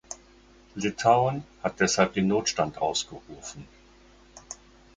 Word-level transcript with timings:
Litauen 0.73 1.43
hat 1.61 1.79
deshalb 1.79 2.13
den 2.13 2.25
Notstand 2.25 2.79
ausgerufen. 2.79 3.67